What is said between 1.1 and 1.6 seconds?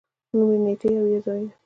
یا ځايونه